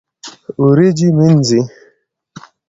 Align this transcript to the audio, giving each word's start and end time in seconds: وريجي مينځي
وريجي 0.61 1.07
مينځي 1.17 1.61